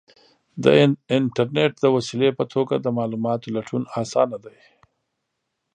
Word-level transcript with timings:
د 0.63 0.65
انټرنیټ 1.17 1.71
د 1.81 1.85
وسیلې 1.95 2.29
په 2.39 2.43
توګه 2.53 2.75
د 2.79 2.87
معلوماتو 2.97 3.51
لټون 3.55 3.83
آسانه 4.01 4.37
دی. 4.45 4.59